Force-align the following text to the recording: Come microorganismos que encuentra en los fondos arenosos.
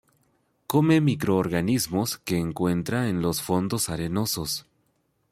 Come 0.65 0.99
microorganismos 0.99 2.17
que 2.17 2.35
encuentra 2.39 3.07
en 3.07 3.21
los 3.21 3.43
fondos 3.43 3.87
arenosos. 3.87 4.65